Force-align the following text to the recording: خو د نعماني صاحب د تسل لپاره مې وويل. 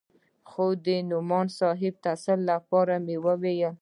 خو 0.49 0.65
د 0.85 0.87
نعماني 1.09 1.51
صاحب 1.59 1.93
د 1.99 2.01
تسل 2.05 2.39
لپاره 2.51 2.95
مې 3.05 3.15
وويل. 3.25 3.69